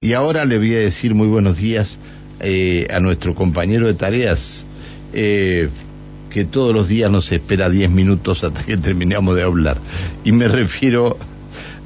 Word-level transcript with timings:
Y 0.00 0.12
ahora 0.12 0.44
le 0.44 0.58
voy 0.58 0.72
a 0.74 0.78
decir 0.78 1.16
muy 1.16 1.26
buenos 1.26 1.56
días 1.56 1.98
eh, 2.38 2.86
a 2.88 3.00
nuestro 3.00 3.34
compañero 3.34 3.88
de 3.88 3.94
tareas, 3.94 4.64
eh, 5.12 5.68
que 6.30 6.44
todos 6.44 6.72
los 6.72 6.86
días 6.86 7.10
nos 7.10 7.32
espera 7.32 7.68
10 7.68 7.90
minutos 7.90 8.44
hasta 8.44 8.64
que 8.64 8.76
terminamos 8.76 9.34
de 9.34 9.42
hablar. 9.42 9.78
Y 10.22 10.30
me 10.30 10.46
refiero 10.46 11.18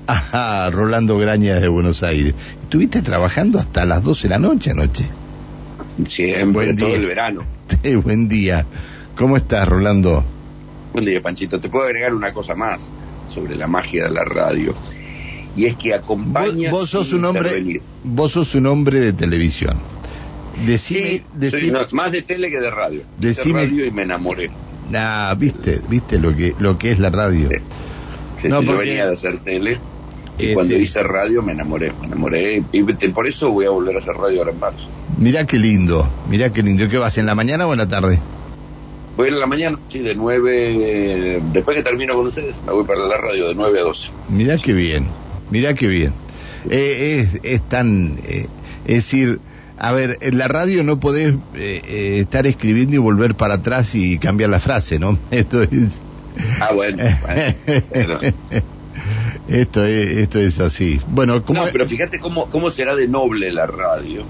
a, 0.07 0.69
Rolando 0.71 1.17
Grañas 1.17 1.63
de 1.63 1.69
Buenos 1.69 2.03
Aires. 2.03 2.35
¿Estuviste 2.63 3.01
trabajando 3.01 3.59
hasta 3.59 3.87
las 3.87 4.03
12 4.03 4.29
de 4.29 4.35
la 4.35 4.39
noche 4.39 4.73
anoche? 4.73 5.07
Siempre, 6.07 6.67
Buen 6.67 6.77
todo 6.77 6.89
día. 6.91 6.99
el 6.99 7.07
verano. 7.07 7.41
Eh, 7.83 7.97
buen 7.97 8.29
día. 8.29 8.67
¿Cómo 9.17 9.39
estás, 9.39 9.67
Rolando? 9.67 10.23
Buen 10.93 11.07
día, 11.07 11.23
Panchito. 11.23 11.59
Te 11.59 11.71
puedo 11.71 11.87
agregar 11.87 12.13
una 12.13 12.35
cosa 12.35 12.55
más 12.55 12.91
sobre 13.27 13.57
la 13.57 13.67
magia 13.67 14.05
de 14.05 14.11
la 14.11 14.25
radio. 14.25 14.75
Y 15.57 15.67
es 15.67 15.77
que 15.77 15.91
Vos, 15.91 15.99
acompaña. 15.99 16.71
vos 16.71 16.89
sos 16.91 17.09
sin 17.09 17.19
un 17.19 17.25
hombre, 17.27 17.81
vos 18.05 18.33
sos 18.33 18.55
un 18.55 18.67
hombre 18.67 19.01
de 19.01 19.13
televisión. 19.13 19.75
Decime, 20.67 21.01
Sí, 21.03 21.23
decime- 21.35 21.61
soy 21.61 21.71
no, 21.71 21.81
más 21.93 22.13
de 22.13 22.23
tele 22.23 22.51
que 22.51 22.59
de 22.61 22.71
radio. 22.71 23.03
Decime- 23.19 23.65
radio 23.67 23.87
y 23.87 23.91
me 23.91 24.03
enamoré. 24.03 24.51
Ah, 24.95 25.35
viste, 25.39 25.81
viste 25.89 26.19
lo 26.19 26.35
que, 26.35 26.55
lo 26.59 26.79
que 26.79 26.93
es 26.93 26.99
la 26.99 27.11
radio. 27.11 27.49
Sí. 27.49 27.57
Sí, 28.43 28.49
No, 28.49 28.61
Yo 28.63 28.67
porque- 28.73 28.85
venía 28.91 29.07
de 29.07 29.13
hacer 29.13 29.39
tele 29.41 29.79
y 30.39 30.43
Este- 30.43 30.55
cuando 30.55 30.75
hice 30.77 31.03
radio 31.03 31.43
me 31.43 31.53
enamoré. 31.53 31.93
Me 32.01 32.07
enamoré 32.07 32.63
y 32.73 32.83
por 32.83 33.27
eso 33.27 33.51
voy 33.51 33.67
a 33.67 33.71
volver 33.71 33.97
a 33.97 33.99
hacer 34.01 34.15
radio 34.15 34.41
ahora 34.41 34.53
en 34.53 34.59
marzo. 34.61 34.89
Mirá 35.19 35.47
qué 35.47 35.59
lindo, 35.59 36.09
mirá 36.29 36.53
qué 36.53 36.63
lindo. 36.63 36.89
¿Qué 36.89 36.99
vas, 36.99 37.17
en 37.19 37.27
la 37.27 37.35
mañana 37.35 37.67
o 37.67 37.73
en 37.73 37.79
la 37.79 37.89
tarde? 37.89 38.19
Voy 39.17 39.27
a 39.27 39.31
ir 39.31 39.37
a 39.37 39.41
la 39.41 39.47
mañana, 39.47 39.79
sí, 39.89 39.99
de 40.01 40.15
9. 40.15 41.41
Después 41.53 41.77
que 41.77 41.83
termino 41.83 42.15
con 42.15 42.27
ustedes, 42.29 42.57
me 42.67 42.73
voy 42.73 42.85
para 42.85 43.01
la 43.07 43.19
radio 43.19 43.49
de 43.49 43.55
9 43.55 43.79
a 43.81 43.83
12. 43.83 44.11
Mirá 44.29 44.57
qué 44.57 44.73
bien, 44.73 45.07
mirá 45.53 45.75
qué 45.75 45.87
bien. 45.87 46.13
Eh, 46.71 47.21
es, 47.21 47.41
es 47.43 47.69
tan, 47.69 48.17
eh, 48.27 48.47
es 48.87 48.97
decir, 48.97 49.39
a 49.77 49.93
ver, 49.93 50.19
en 50.23 50.39
la 50.39 50.49
radio 50.49 50.83
no 50.83 50.99
podés 50.99 51.35
eh, 51.55 52.19
estar 52.21 52.47
escribiendo 52.47 52.97
y 52.97 52.99
volver 52.99 53.35
para 53.35 53.55
atrás 53.55 53.95
y 53.95 54.19
cambiar 54.19 54.51
la 54.51 54.61
frase, 54.61 54.99
¿no? 54.99 55.19
Esto 55.31 55.63
es... 55.63 56.01
Ah, 56.61 56.73
bueno. 56.73 57.05
bueno, 57.23 57.55
pero- 57.93 58.21
esto 59.49 59.85
es, 59.85 60.07
esto 60.17 60.41
es 60.41 60.61
así. 60.61 60.99
Bueno, 61.09 61.45
¿cómo 61.45 61.67
No, 61.67 61.71
pero 61.71 61.87
fíjate 61.87 62.19
cómo, 62.19 62.49
cómo 62.49 62.71
será 62.71 62.97
de 62.97 63.07
noble 63.07 63.53
la 63.53 63.67
radio, 63.67 64.25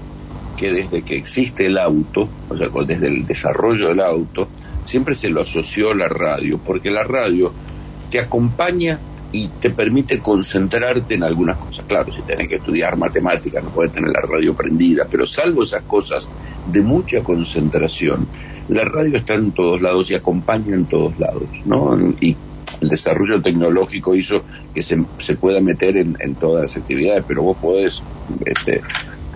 que 0.57 0.73
desde 0.73 1.03
que 1.03 1.15
existe 1.15 1.67
el 1.67 1.77
auto, 1.77 2.27
o 2.49 2.57
sea, 2.57 2.67
desde 2.85 3.07
el 3.07 3.25
desarrollo 3.25 3.87
del 3.87 4.01
auto, 4.01 4.49
siempre 4.83 5.15
se 5.15 5.29
lo 5.29 5.41
asoció 5.43 5.91
a 5.91 5.95
la 5.95 6.09
radio, 6.09 6.57
porque 6.57 6.91
la 6.91 7.03
radio 7.03 7.53
te 8.11 8.19
acompaña 8.19 8.99
y 9.33 9.47
te 9.47 9.71
permite 9.71 10.19
concentrarte 10.19 11.15
en 11.15 11.23
algunas 11.23 11.57
cosas. 11.57 11.85
Claro, 11.87 12.13
si 12.13 12.21
tenés 12.21 12.47
que 12.47 12.57
estudiar 12.57 12.95
matemáticas, 12.97 13.63
no 13.63 13.71
puedes 13.71 13.91
tener 13.91 14.11
la 14.11 14.21
radio 14.21 14.53
prendida, 14.53 15.07
pero 15.09 15.25
salvo 15.25 15.63
esas 15.63 15.81
cosas 15.83 16.29
de 16.71 16.81
mucha 16.81 17.21
concentración, 17.23 18.27
la 18.69 18.85
radio 18.85 19.17
está 19.17 19.33
en 19.33 19.51
todos 19.51 19.81
lados 19.81 20.11
y 20.11 20.15
acompaña 20.15 20.75
en 20.75 20.85
todos 20.85 21.17
lados, 21.19 21.49
¿no? 21.65 21.97
Y 22.21 22.37
el 22.79 22.89
desarrollo 22.89 23.41
tecnológico 23.41 24.15
hizo 24.15 24.43
que 24.73 24.83
se, 24.83 25.03
se 25.17 25.35
pueda 25.35 25.59
meter 25.61 25.97
en, 25.97 26.15
en 26.19 26.35
todas 26.35 26.63
las 26.63 26.77
actividades, 26.77 27.25
pero 27.27 27.41
vos 27.41 27.57
podés, 27.57 28.03
este, 28.45 28.81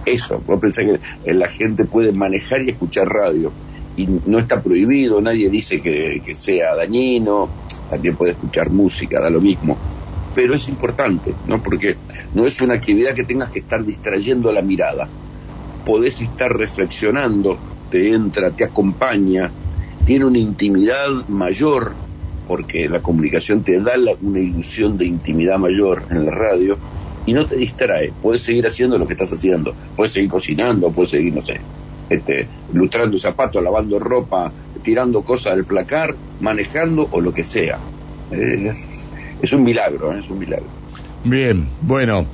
eso, 0.06 0.42
vos 0.46 0.60
pensás 0.62 0.86
que 1.24 1.34
la 1.34 1.48
gente 1.48 1.86
puede 1.86 2.12
manejar 2.12 2.62
y 2.62 2.70
escuchar 2.70 3.08
radio 3.08 3.52
y 3.98 4.08
no 4.28 4.38
está 4.38 4.62
prohibido, 4.62 5.20
nadie 5.20 5.50
dice 5.50 5.82
que, 5.82 6.22
que 6.24 6.36
sea 6.36 6.76
dañino, 6.76 7.50
también 7.88 8.16
puede 8.18 8.34
escuchar 8.34 8.70
música, 8.72 9.20
da 9.22 9.30
lo 9.30 9.42
mismo, 9.42 9.82
pero 10.34 10.56
es 10.56 10.68
importante, 10.68 11.40
¿no? 11.44 11.62
Porque 11.62 12.00
no 12.34 12.46
es 12.46 12.60
una 12.62 12.76
actividad 12.76 13.16
que 13.16 13.26
tengas 13.26 13.52
que 13.52 13.60
estar 13.60 13.84
distrayendo 13.86 14.52
la 14.52 14.62
mirada, 14.62 15.12
podés 15.84 16.22
estar 16.22 16.52
reflexionando, 16.52 17.62
te 17.90 18.14
entra, 18.14 18.54
te 18.54 18.66
acompaña, 18.66 19.56
tiene 20.04 20.26
una 20.26 20.40
intimidad 20.40 21.10
mayor, 21.28 21.98
porque 22.46 22.88
la 22.90 23.02
comunicación 23.02 23.64
te 23.64 23.80
da 23.82 23.98
la- 23.98 24.16
una 24.22 24.40
ilusión 24.40 24.98
de 24.98 25.06
intimidad 25.06 25.60
mayor 25.60 26.06
en 26.10 26.26
la 26.26 26.32
radio 26.32 26.82
y 27.26 27.34
no 27.34 27.46
te 27.46 27.58
distrae, 27.58 28.14
puedes 28.20 28.44
seguir 28.44 28.66
haciendo 28.66 28.98
lo 28.98 29.06
que 29.08 29.14
estás 29.14 29.32
haciendo, 29.32 29.78
puedes 29.96 30.14
seguir 30.14 30.30
cocinando, 30.30 30.94
puedes 30.94 31.12
seguir, 31.12 31.34
no 31.34 31.42
sé, 31.42 31.66
este, 32.10 32.50
lustrando 32.70 33.18
zapatos, 33.18 33.62
lavando 33.64 34.00
ropa, 34.00 34.54
tirando 34.88 35.22
cosas 35.22 35.56
del 35.58 35.66
placar, 35.66 36.16
manejando 36.40 37.10
o 37.12 37.20
lo 37.20 37.34
que 37.34 37.44
sea. 37.44 37.78
Eh, 38.32 38.70
Es, 38.70 38.88
es 39.42 39.52
un 39.52 39.64
milagro, 39.64 40.14
¿eh? 40.14 40.20
es 40.24 40.30
un 40.30 40.40
milagro. 40.40 40.70
Bien, 41.26 41.68
bueno. 41.82 42.26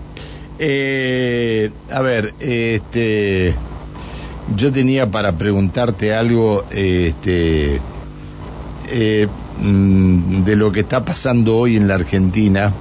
Eh, 0.60 1.72
a 1.90 2.02
ver, 2.04 2.32
este, 2.40 3.56
yo 4.56 4.72
tenía 4.72 5.08
para 5.10 5.32
preguntarte 5.32 6.14
algo, 6.14 6.64
este, 6.70 7.80
eh, 8.88 9.28
mm, 9.60 10.44
de 10.44 10.56
lo 10.56 10.72
que 10.72 10.82
está 10.82 11.04
pasando 11.04 11.58
hoy 11.58 11.76
en 11.76 11.88
la 11.88 11.96
Argentina. 11.96 12.72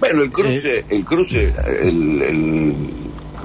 Bueno, 0.00 0.24
el 0.24 0.32
cruce, 0.32 0.84
el 0.90 1.04
cruce, 1.04 1.52
el, 1.82 2.20
el- 2.20 2.74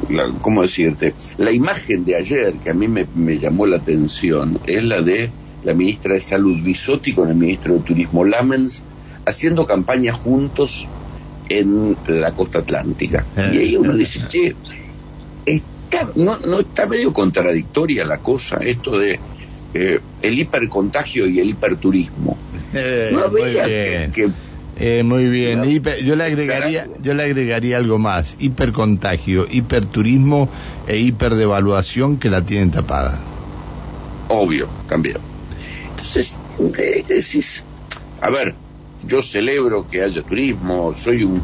la- 0.09 0.31
¿cómo 0.41 0.63
decirte? 0.63 1.13
La 1.37 1.51
imagen 1.51 2.03
de 2.05 2.15
ayer 2.15 2.53
que 2.63 2.71
a 2.71 2.73
mí 2.73 2.87
me, 2.87 3.05
me 3.13 3.37
llamó 3.37 3.67
la 3.67 3.77
atención 3.77 4.57
es 4.65 4.83
la 4.83 5.01
de 5.01 5.29
la 5.61 5.73
ministra 5.73 6.13
de 6.13 6.19
Salud 6.21 6.61
Bisotti 6.63 7.13
con 7.13 7.29
el 7.29 7.35
ministro 7.35 7.75
de 7.75 7.83
Turismo 7.83 8.23
Lamens 8.25 8.85
haciendo 9.25 9.65
campaña 9.65 10.13
juntos 10.13 10.89
en 11.47 11.97
la 12.07 12.33
costa 12.33 12.59
atlántica. 12.59 13.27
Y 13.35 13.57
ahí 13.57 13.75
uno 13.75 13.93
dice, 13.93 14.21
che, 14.27 14.55
está, 15.45 16.11
no, 16.15 16.37
no 16.39 16.61
está 16.61 16.85
medio 16.85 17.11
contradictoria 17.13 18.05
la 18.05 18.19
cosa, 18.19 18.57
esto 18.63 18.97
de 18.97 19.21
eh, 19.73 19.99
el 20.21 20.39
hipercontagio 20.39 21.27
y 21.27 21.39
el 21.39 21.49
hiperturismo. 21.49 22.39
Eh, 22.73 23.09
No 23.11 23.19
había 23.25 23.65
que- 23.65 24.09
que 24.13 24.29
Eh, 24.81 25.03
muy 25.03 25.27
bien. 25.27 25.63
Hiper- 25.63 26.01
yo 26.05 26.15
le 26.15 26.23
agregaría, 26.23 26.87
yo 27.01 27.13
le 27.13 27.23
agregaría 27.23 27.77
algo 27.77 27.99
más: 27.99 28.37
hipercontagio, 28.39 29.45
hiperturismo 29.49 30.49
e 30.87 30.97
hiperdevaluación 30.97 32.17
que 32.17 32.29
la 32.29 32.43
tienen 32.43 32.71
tapada. 32.71 33.25
obvio, 34.29 34.69
también. 34.87 35.17
Entonces, 35.89 36.39
eh, 36.77 37.05
decís, 37.07 37.63
a 38.21 38.29
ver, 38.29 38.55
yo 39.05 39.21
celebro 39.21 39.87
que 39.87 40.01
haya 40.01 40.23
turismo, 40.23 40.93
soy 40.93 41.23
un 41.23 41.43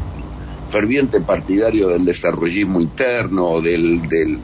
ferviente 0.68 1.20
partidario 1.20 1.88
del 1.88 2.04
desarrollismo 2.04 2.80
interno, 2.80 3.60
del, 3.60 4.02
del 4.08 4.38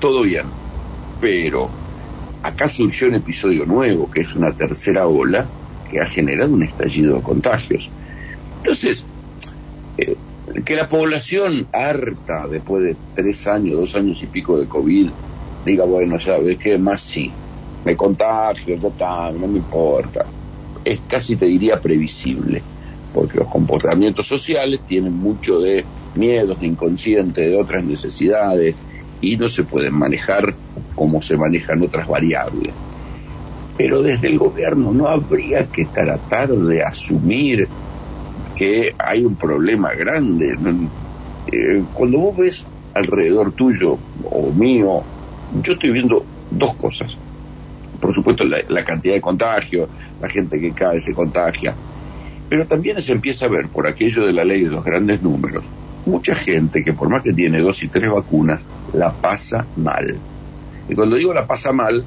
todo 0.00 0.22
bien, 0.22 0.46
pero 1.20 1.70
acá 2.42 2.68
surgió 2.68 3.08
un 3.08 3.14
episodio 3.14 3.64
nuevo, 3.64 4.10
que 4.10 4.20
es 4.20 4.34
una 4.34 4.52
tercera 4.52 5.06
ola, 5.06 5.48
que 5.88 6.00
ha 6.00 6.06
generado 6.06 6.52
un 6.54 6.62
estallido 6.64 7.16
de 7.16 7.22
contagios. 7.22 7.90
Entonces, 8.56 9.06
eh, 9.96 10.16
que 10.64 10.76
la 10.76 10.88
población 10.88 11.68
harta 11.72 12.46
después 12.50 12.82
de 12.84 12.96
tres 13.14 13.46
años, 13.46 13.78
dos 13.78 13.94
años 13.94 14.22
y 14.22 14.26
pico 14.26 14.58
de 14.58 14.68
COVID, 14.68 15.10
diga, 15.64 15.84
bueno, 15.84 16.18
¿sabes 16.18 16.58
qué? 16.58 16.78
Más 16.78 17.02
sí, 17.02 17.41
me 17.84 17.96
contagio, 17.96 18.78
no 18.78 19.48
me 19.48 19.58
importa. 19.58 20.26
Es 20.84 21.02
casi 21.02 21.36
te 21.36 21.46
diría 21.46 21.80
previsible, 21.80 22.62
porque 23.12 23.38
los 23.38 23.48
comportamientos 23.48 24.26
sociales 24.26 24.80
tienen 24.86 25.14
mucho 25.14 25.58
de 25.58 25.84
miedos, 26.14 26.58
de 26.60 26.66
inconsciente, 26.66 27.42
de 27.42 27.56
otras 27.56 27.84
necesidades, 27.84 28.76
y 29.20 29.36
no 29.36 29.48
se 29.48 29.64
pueden 29.64 29.94
manejar 29.94 30.56
como 30.94 31.22
se 31.22 31.36
manejan 31.36 31.82
otras 31.82 32.06
variables. 32.08 32.74
Pero 33.76 34.02
desde 34.02 34.28
el 34.28 34.38
gobierno 34.38 34.92
no 34.92 35.08
habría 35.08 35.66
que 35.66 35.86
tratar 35.86 36.50
de 36.50 36.82
asumir 36.82 37.68
que 38.54 38.94
hay 38.98 39.24
un 39.24 39.36
problema 39.36 39.92
grande. 39.94 40.56
Eh, 41.46 41.84
cuando 41.92 42.18
vos 42.18 42.36
ves 42.36 42.66
alrededor 42.94 43.52
tuyo 43.54 43.98
o 44.24 44.52
mío, 44.52 45.02
yo 45.50 45.72
estoy 45.72 45.92
viendo 45.92 46.24
dos 46.50 46.74
cosas. 46.74 47.16
Por 48.02 48.12
supuesto, 48.12 48.44
la, 48.44 48.58
la 48.68 48.84
cantidad 48.84 49.14
de 49.14 49.20
contagios, 49.20 49.88
la 50.20 50.28
gente 50.28 50.58
que 50.60 50.72
cae 50.72 50.98
se 50.98 51.14
contagia, 51.14 51.74
pero 52.48 52.66
también 52.66 53.00
se 53.00 53.12
empieza 53.12 53.46
a 53.46 53.48
ver 53.48 53.68
por 53.68 53.86
aquello 53.86 54.26
de 54.26 54.32
la 54.32 54.44
ley 54.44 54.64
de 54.64 54.70
los 54.70 54.84
grandes 54.84 55.22
números, 55.22 55.64
mucha 56.04 56.34
gente 56.34 56.82
que 56.82 56.92
por 56.92 57.08
más 57.08 57.22
que 57.22 57.32
tiene 57.32 57.60
dos 57.60 57.82
y 57.82 57.88
tres 57.88 58.10
vacunas, 58.10 58.62
la 58.92 59.12
pasa 59.14 59.64
mal. 59.76 60.18
Y 60.88 60.94
cuando 60.94 61.16
digo 61.16 61.32
la 61.32 61.46
pasa 61.46 61.72
mal, 61.72 62.04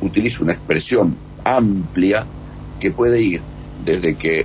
utilizo 0.00 0.42
una 0.42 0.52
expresión 0.52 1.16
amplia 1.44 2.26
que 2.80 2.90
puede 2.90 3.22
ir 3.22 3.40
desde 3.84 4.16
que 4.16 4.44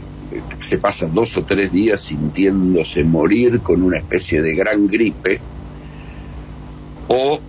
se 0.60 0.78
pasa 0.78 1.08
dos 1.08 1.36
o 1.36 1.44
tres 1.44 1.72
días 1.72 2.00
sintiéndose 2.00 3.04
morir 3.04 3.60
con 3.62 3.82
una 3.82 3.98
especie 3.98 4.42
de 4.42 4.56
gran 4.56 4.88
gripe, 4.88 5.42
o 7.08 7.40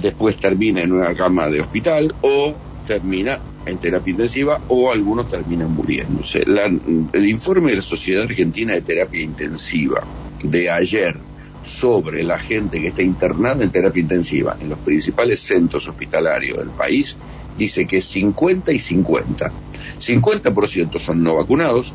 después 0.00 0.36
termina 0.36 0.82
en 0.82 0.92
una 0.92 1.14
cama 1.14 1.48
de 1.48 1.62
hospital, 1.62 2.14
o 2.20 2.54
termina 2.84 3.40
en 3.66 3.78
terapia 3.78 4.10
intensiva, 4.12 4.62
o 4.68 4.92
algunos 4.92 5.28
terminan 5.28 5.72
muriéndose. 5.72 6.42
El 6.42 7.26
informe 7.26 7.70
de 7.70 7.76
la 7.76 7.82
Sociedad 7.82 8.24
Argentina 8.24 8.74
de 8.74 8.82
Terapia 8.82 9.22
Intensiva 9.22 10.06
de 10.42 10.70
ayer, 10.70 11.18
sobre 11.64 12.22
la 12.22 12.38
gente 12.38 12.78
que 12.78 12.88
está 12.88 13.02
internada 13.02 13.64
en 13.64 13.70
terapia 13.70 14.02
intensiva 14.02 14.54
en 14.60 14.68
los 14.68 14.78
principales 14.80 15.40
centros 15.40 15.88
hospitalarios 15.88 16.58
del 16.58 16.72
país 16.72 17.16
dice 17.56 17.86
que 17.86 17.98
es 17.98 18.06
50 18.06 18.70
y 18.72 18.78
50. 18.78 19.54
50% 19.98 20.98
son 20.98 21.22
no 21.22 21.36
vacunados, 21.36 21.94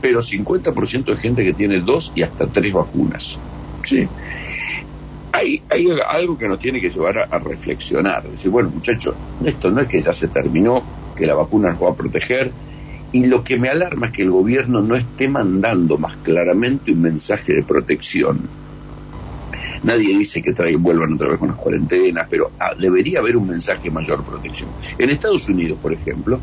pero 0.00 0.20
50% 0.20 1.04
de 1.04 1.16
gente 1.16 1.44
que 1.44 1.54
tiene 1.54 1.80
dos 1.80 2.12
y 2.14 2.22
hasta 2.22 2.50
tres 2.50 2.72
vacunas. 2.72 3.40
¿Sí? 3.84 4.08
Hay, 5.32 5.62
hay 5.70 5.88
algo 6.08 6.36
que 6.36 6.46
nos 6.46 6.58
tiene 6.58 6.80
que 6.80 6.90
llevar 6.90 7.18
a, 7.18 7.38
reflexionar. 7.38 8.22
Decir, 8.28 8.50
bueno, 8.50 8.70
muchachos, 8.70 9.14
esto 9.44 9.70
no 9.70 9.80
es 9.80 9.88
que 9.88 10.02
ya 10.02 10.12
se 10.12 10.28
terminó, 10.28 10.82
que 11.16 11.26
la 11.26 11.34
vacuna 11.34 11.72
nos 11.72 11.82
va 11.82 11.90
a 11.90 11.94
proteger, 11.94 12.52
y 13.12 13.26
lo 13.26 13.42
que 13.44 13.58
me 13.58 13.68
alarma 13.68 14.06
es 14.06 14.12
que 14.12 14.22
el 14.22 14.30
gobierno 14.30 14.82
no 14.82 14.96
esté 14.96 15.28
mandando 15.28 15.98
más 15.98 16.16
claramente 16.18 16.92
un 16.92 17.02
mensaje 17.02 17.54
de 17.54 17.62
protección. 17.62 18.48
Nadie 19.82 20.16
dice 20.16 20.42
que 20.42 20.52
traigan, 20.52 20.82
vuelvan 20.82 21.14
otra 21.14 21.30
vez 21.30 21.38
con 21.38 21.48
las 21.48 21.56
cuarentenas, 21.56 22.26
pero 22.30 22.52
ah, 22.60 22.74
debería 22.78 23.18
haber 23.18 23.36
un 23.36 23.48
mensaje 23.48 23.84
de 23.84 23.90
mayor 23.90 24.24
protección. 24.24 24.70
En 24.96 25.10
Estados 25.10 25.48
Unidos, 25.48 25.78
por 25.82 25.92
ejemplo, 25.92 26.40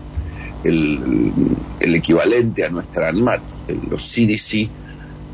el, 0.63 1.31
equivalente 1.79 2.65
a 2.65 2.69
nuestra 2.69 3.09
ANMAT, 3.09 3.41
los 3.89 4.03
CDC, 4.03 4.69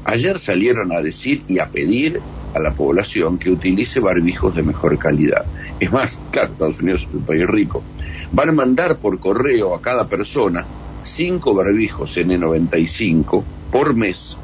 ayer 0.06 0.38
salieron 0.38 0.92
a 0.94 1.02
decir 1.02 1.44
y 1.48 1.60
a 1.60 1.68
pedir 1.70 2.22
a 2.56 2.60
la 2.60 2.72
población 2.72 3.38
que 3.38 3.52
utilice 3.52 4.00
barbijos 4.00 4.56
de 4.56 4.64
mejor 4.64 4.98
calidad. 4.98 5.46
Es 5.80 5.92
más, 5.92 6.20
claro, 6.32 6.54
Estados 6.54 6.80
Unidos 6.80 7.06
es 7.08 7.14
un 7.14 7.26
país 7.26 7.46
rico. 7.46 7.84
Van 8.32 8.50
a 8.50 8.54
mandar 8.54 8.98
por 8.98 9.20
correo 9.20 9.76
a 9.76 9.82
cada 9.82 10.08
persona 10.08 10.66
cinco 11.04 11.54
barbijos 11.54 12.18
N95 12.18 13.44
por 13.72 13.96
mes 13.96 14.38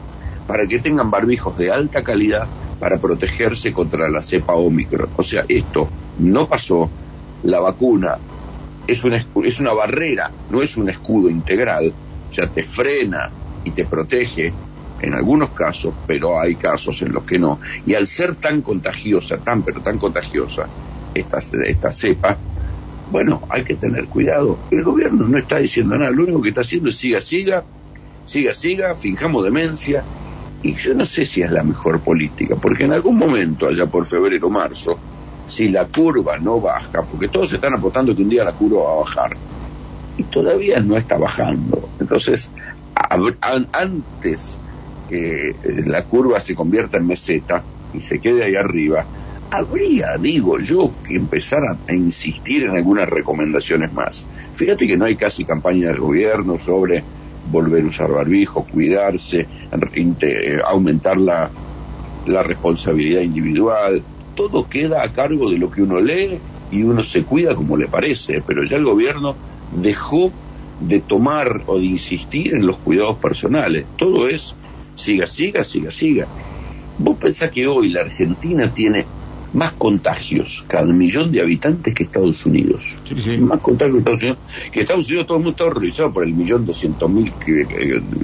para 0.46 0.68
que 0.68 0.80
tengan 0.80 1.10
barbijos 1.10 1.58
de 1.58 1.72
alta 1.72 2.04
calidad 2.04 2.48
para 2.80 2.98
protegerse 3.00 3.72
contra 3.72 4.10
la 4.10 4.22
cepa 4.22 4.56
Omicron. 4.56 5.10
O 5.16 5.24
sea, 5.24 5.46
esto 5.48 5.88
no 6.20 6.48
pasó, 6.48 6.90
la 7.44 7.62
vacuna 7.62 8.18
es 8.88 9.06
una, 9.06 9.26
es 9.44 9.60
una 9.62 9.74
barrera, 9.74 10.32
no 10.50 10.62
es 10.62 10.76
un 10.76 10.90
escudo 10.90 11.30
integral, 11.30 11.94
o 12.30 12.34
sea, 12.34 12.48
te 12.48 12.64
frena 12.64 13.32
y 13.64 13.72
te 13.72 13.86
protege 13.86 14.54
en 15.02 15.14
algunos 15.14 15.52
casos, 15.52 15.94
pero 16.06 16.40
hay 16.40 16.56
casos 16.56 17.02
en 17.02 17.12
los 17.14 17.24
que 17.24 17.40
no. 17.40 17.60
Y 17.86 17.96
al 17.96 18.08
ser 18.08 18.36
tan 18.36 18.62
contagiosa, 18.62 19.38
tan 19.38 19.64
pero 19.64 19.82
tan 19.82 19.98
contagiosa 19.98 20.68
esta, 21.14 21.40
esta 21.66 21.92
cepa, 21.92 22.38
bueno, 23.12 23.42
hay 23.50 23.64
que 23.64 23.76
tener 23.76 24.06
cuidado. 24.08 24.58
El 24.70 24.84
gobierno 24.84 25.28
no 25.28 25.38
está 25.38 25.58
diciendo 25.58 25.98
nada, 25.98 26.12
lo 26.12 26.24
único 26.24 26.42
que 26.42 26.50
está 26.50 26.62
haciendo 26.62 26.90
es 26.90 26.98
siga, 26.98 27.20
siga, 27.20 27.64
siga, 28.26 28.54
siga, 28.54 28.96
finjamos 28.96 29.44
demencia. 29.44 30.04
Y 30.64 30.76
yo 30.76 30.94
no 30.94 31.06
sé 31.06 31.26
si 31.26 31.42
es 31.42 31.52
la 31.52 31.64
mejor 31.64 32.02
política, 32.02 32.56
porque 32.56 32.86
en 32.86 32.94
algún 32.94 33.18
momento, 33.18 33.68
allá 33.68 33.88
por 33.88 34.06
febrero 34.06 34.48
o 34.48 34.50
marzo, 34.52 34.98
si 35.48 35.68
la 35.68 35.88
curva 35.88 36.38
no 36.38 36.62
baja, 36.62 37.02
porque 37.02 37.28
todos 37.28 37.52
están 37.52 37.74
apostando 37.74 38.16
que 38.16 38.22
un 38.22 38.30
día 38.30 38.44
la 38.44 38.54
curva 38.54 38.84
va 38.84 38.92
a 38.92 39.00
bajar, 39.00 39.38
y 40.18 40.24
todavía 40.24 40.80
no 40.80 40.96
está 40.96 41.18
bajando. 41.18 41.90
Entonces, 42.00 42.52
antes 43.72 44.61
que 45.12 45.50
eh, 45.50 45.56
la 45.86 46.06
curva 46.06 46.40
se 46.40 46.56
convierta 46.56 46.98
en 46.98 47.06
meseta 47.06 47.64
y 47.94 48.00
se 48.00 48.20
quede 48.20 48.46
ahí 48.46 48.56
arriba, 48.56 49.06
habría, 49.52 50.18
digo 50.18 50.60
yo, 50.60 50.92
que 51.06 51.16
empezar 51.18 51.60
a, 51.66 51.94
insistir 51.94 52.64
en 52.64 52.78
algunas 52.78 53.10
recomendaciones 53.10 53.92
más. 53.92 54.26
Fíjate 54.54 54.88
que 54.88 54.96
no 54.96 55.04
hay 55.04 55.18
casi 55.18 55.44
campaña 55.44 55.90
del 55.90 56.00
gobierno 56.00 56.58
sobre 56.58 57.04
volver 57.52 57.84
a 57.84 57.88
usar 57.88 58.12
barbijo, 58.12 58.66
cuidarse, 58.66 59.48
eh, 60.22 60.60
aumentar 60.66 61.18
la, 61.18 61.50
la 62.26 62.44
responsabilidad 62.44 63.22
individual. 63.22 64.02
Todo 64.36 64.70
queda 64.70 65.04
a 65.04 65.12
cargo 65.12 65.52
de 65.52 65.58
lo 65.58 65.70
que 65.70 65.82
uno 65.82 66.00
lee 66.00 66.40
y 66.72 66.84
uno 66.84 67.04
se 67.04 67.24
cuida 67.24 67.54
como 67.54 67.76
le 67.76 67.88
parece, 67.88 68.42
pero 68.48 68.64
ya 68.64 68.78
el 68.78 68.86
gobierno 68.86 69.36
dejó 69.76 70.32
de 70.80 71.02
tomar 71.02 71.64
o 71.68 71.78
de 71.78 71.86
insistir 71.86 72.56
en 72.56 72.66
los 72.66 72.78
cuidados 72.78 73.18
personales. 73.18 73.86
Todo 73.98 74.30
es 74.30 74.56
siga, 74.96 75.26
siga, 75.26 75.64
siga, 75.64 75.92
siga. 75.92 76.28
Vos 76.98 77.18
pensás 77.18 77.52
que 77.52 77.68
hoy 77.68 77.90
la 77.90 78.02
Argentina 78.02 78.72
tiene 78.74 79.06
más 79.54 79.74
contagios 79.74 80.64
cada 80.68 80.86
millón 80.86 81.32
de 81.32 81.42
habitantes 81.42 81.94
que 81.94 82.04
Estados 82.04 82.46
Unidos. 82.46 82.98
Más 83.40 83.60
contagios 83.60 83.96
que 83.96 84.00
Estados 84.00 84.22
Unidos. 84.22 84.40
Que 84.72 84.80
Estados 84.82 85.08
Unidos 85.10 85.28
todo 85.28 85.38
el 85.38 85.44
mundo 85.44 85.52
está 85.52 85.66
horrorizado 85.66 86.14
por 86.14 86.24
el 86.24 86.34
millón 86.34 86.66
doscientos 86.66 87.10
mil 87.10 87.34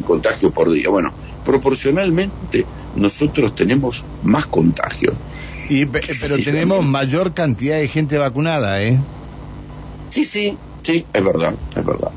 contagios 0.05 0.53
por 0.53 0.71
día. 0.71 0.89
Bueno, 0.89 1.13
proporcionalmente 1.43 2.65
nosotros 2.95 3.55
tenemos 3.55 4.03
más 4.23 4.45
contagios. 4.45 5.15
Y, 5.69 5.85
pero 5.85 6.37
tenemos 6.37 6.85
mayor 6.85 7.33
cantidad 7.33 7.77
de 7.77 7.87
gente 7.87 8.17
vacunada, 8.17 8.81
¿eh? 8.81 8.99
Sí, 10.09 10.23
sí, 10.23 10.57
sí, 10.83 11.05
es 11.11 11.23
verdad, 11.23 11.53
es 11.75 11.85
verdad. 11.85 12.11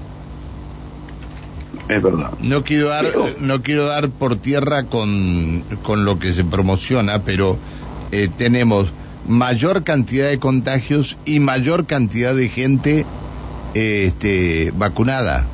Es 1.90 2.00
verdad. 2.00 2.30
No 2.40 2.62
quiero 2.62 2.88
dar, 2.88 3.06
no 3.40 3.62
quiero 3.62 3.84
dar 3.84 4.10
por 4.10 4.36
tierra 4.36 4.84
con, 4.84 5.64
con 5.82 6.04
lo 6.04 6.20
que 6.20 6.32
se 6.32 6.44
promociona, 6.44 7.24
pero 7.24 7.58
eh, 8.12 8.28
tenemos 8.36 8.92
mayor 9.26 9.82
cantidad 9.82 10.28
de 10.28 10.38
contagios 10.38 11.18
y 11.24 11.40
mayor 11.40 11.86
cantidad 11.86 12.34
de 12.34 12.48
gente 12.48 13.06
este, 13.74 14.72
vacunada 14.76 15.46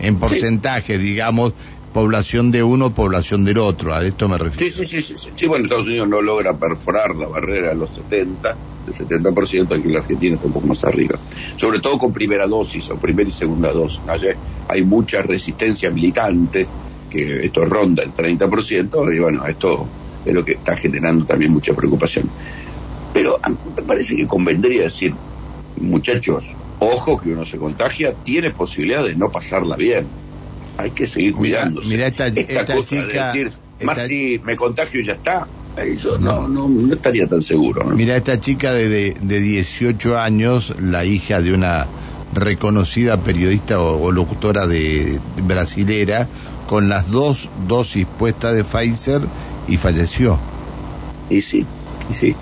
en 0.00 0.18
porcentaje, 0.18 0.98
digamos, 0.98 1.54
población 1.92 2.50
de 2.52 2.62
uno, 2.62 2.94
población 2.94 3.44
del 3.44 3.58
otro, 3.58 3.94
a 3.94 4.04
esto 4.04 4.28
me 4.28 4.38
refiero. 4.38 4.72
Sí, 4.72 4.86
sí, 4.86 5.02
sí, 5.02 5.30
sí, 5.34 5.46
bueno, 5.46 5.64
Estados 5.64 5.86
Unidos 5.86 6.08
no 6.08 6.22
logra 6.22 6.56
perforar 6.56 7.16
la 7.16 7.26
barrera 7.26 7.70
de 7.70 7.74
los 7.74 7.90
70, 7.90 8.56
del 8.86 8.94
70%, 8.94 9.74
aquí 9.74 9.86
en 9.86 9.92
la 9.92 9.98
Argentina 10.00 10.34
está 10.34 10.46
un 10.46 10.52
poco 10.52 10.66
más 10.66 10.84
arriba. 10.84 11.18
Sobre 11.56 11.80
todo 11.80 11.98
con 11.98 12.12
primera 12.12 12.46
dosis 12.46 12.90
o 12.90 12.96
primera 12.96 13.28
y 13.28 13.32
segunda 13.32 13.72
dosis. 13.72 14.00
Hay 14.68 14.84
mucha 14.84 15.22
resistencia 15.22 15.90
militante, 15.90 16.68
que 17.10 17.46
esto 17.46 17.64
ronda 17.64 18.04
el 18.04 18.14
30%, 18.14 19.16
y 19.16 19.18
bueno, 19.18 19.44
esto 19.46 19.88
es 20.24 20.32
lo 20.32 20.44
que 20.44 20.52
está 20.52 20.76
generando 20.76 21.24
también 21.24 21.52
mucha 21.52 21.74
preocupación. 21.74 22.30
Pero 23.12 23.40
a 23.42 23.48
mí 23.48 23.56
me 23.76 23.82
parece 23.82 24.14
que 24.14 24.28
convendría 24.28 24.84
decir, 24.84 25.12
muchachos, 25.80 26.44
ojo 26.78 27.20
que 27.20 27.30
uno 27.30 27.44
se 27.44 27.58
contagia, 27.58 28.14
tiene 28.14 28.50
posibilidad 28.50 29.02
de 29.02 29.16
no 29.16 29.28
pasarla 29.28 29.74
bien. 29.74 30.06
Hay 30.80 30.90
que 30.92 31.06
seguir 31.06 31.34
cuidándose. 31.34 31.88
Mira, 31.88 32.06
esta, 32.06 32.28
esta, 32.28 32.66
cosa 32.66 32.96
de 32.96 33.12
decir, 33.12 33.50
más 33.82 34.06
si 34.06 34.40
me 34.44 34.56
contagio 34.56 35.00
y 35.00 35.04
ya 35.04 35.12
está, 35.12 35.46
eso 35.76 36.18
no, 36.18 36.48
no, 36.48 36.68
no 36.68 36.94
estaría 36.94 37.26
tan 37.26 37.42
seguro. 37.42 37.84
Mira, 37.86 38.16
esta 38.16 38.40
chica 38.40 38.72
de, 38.72 38.88
de, 38.88 39.16
de, 39.20 39.40
18 39.40 40.18
años, 40.18 40.74
la 40.80 41.04
hija 41.04 41.40
de 41.40 41.52
una 41.52 41.86
reconocida 42.32 43.16
periodista 43.18 43.80
o, 43.80 44.12
locutora 44.12 44.66
de, 44.66 45.18
brasilera, 45.42 46.28
con 46.68 46.88
las 46.88 47.10
dos 47.10 47.48
dosis 47.66 48.06
puestas 48.18 48.54
de 48.54 48.64
Pfizer 48.64 49.22
y 49.68 49.76
falleció. 49.76 50.38
Y 51.28 51.42
sí, 51.42 51.64
y 52.08 52.14
sí. 52.14 52.34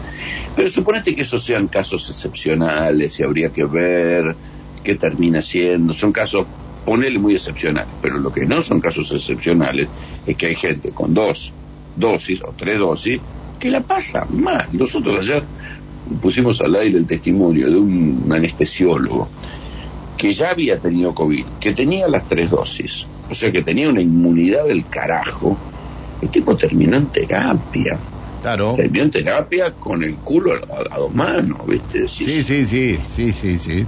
Pero 0.56 0.68
suponete 0.68 1.14
que 1.14 1.22
esos 1.22 1.42
sean 1.42 1.68
casos 1.68 2.08
excepcionales 2.10 3.18
y 3.20 3.22
habría 3.22 3.50
que 3.50 3.64
ver 3.64 4.34
qué 4.82 4.94
termina 4.94 5.42
siendo. 5.42 5.92
Son 5.92 6.12
casos, 6.12 6.46
ponele 6.84 7.18
muy 7.18 7.34
excepcionales, 7.34 7.94
pero 8.00 8.18
lo 8.18 8.30
que 8.30 8.46
no 8.46 8.62
son 8.62 8.80
casos 8.80 9.12
excepcionales 9.12 9.88
es 10.26 10.36
que 10.36 10.46
hay 10.46 10.54
gente 10.54 10.92
con 10.92 11.14
dos 11.14 11.52
dosis 11.94 12.42
o 12.42 12.54
tres 12.56 12.78
dosis 12.78 13.20
que 13.58 13.70
la 13.70 13.80
pasa 13.80 14.26
mal. 14.30 14.68
Nosotros 14.72 15.18
ayer 15.18 15.44
pusimos 16.20 16.60
al 16.60 16.76
aire 16.76 16.98
el 16.98 17.06
testimonio 17.06 17.70
de 17.70 17.76
un 17.76 18.32
anestesiólogo 18.32 19.28
que 20.16 20.32
ya 20.32 20.50
había 20.50 20.80
tenido 20.80 21.14
COVID, 21.14 21.46
que 21.60 21.72
tenía 21.74 22.08
las 22.08 22.26
tres 22.26 22.50
dosis, 22.50 23.06
o 23.30 23.34
sea 23.34 23.52
que 23.52 23.62
tenía 23.62 23.88
una 23.88 24.00
inmunidad 24.00 24.66
del 24.66 24.88
carajo, 24.88 25.56
el 26.20 26.28
tipo 26.30 26.56
terminó 26.56 26.96
en 26.96 27.06
terapia. 27.06 28.00
Claro. 28.40 28.74
Terminó 28.76 29.04
en 29.04 29.10
terapia 29.10 29.72
con 29.72 30.02
el 30.02 30.18
culo 30.18 30.54
a, 30.54 30.98
dos 30.98 31.14
manos, 31.14 31.66
¿viste? 31.66 32.08
Sí, 32.08 32.42
sí, 32.42 32.66
sí, 32.66 32.98
sí, 33.14 33.32
sí, 33.32 33.58
sí. 33.58 33.86